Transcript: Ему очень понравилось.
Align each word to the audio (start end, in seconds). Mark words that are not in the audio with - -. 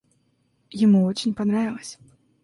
Ему 0.83 1.03
очень 1.05 1.35
понравилось. 1.35 1.99